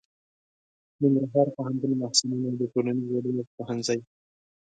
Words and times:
ننګرهار 0.99 1.47
پوهنتون 1.55 1.91
محصلینو 2.01 2.49
د 2.59 2.61
ټولنیزو 2.73 3.17
علومو 3.19 3.43
پوهنځي 3.55 3.99